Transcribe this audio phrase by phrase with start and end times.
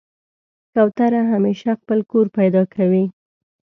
[0.73, 3.05] کوتره همیشه خپل کور پیدا کوي.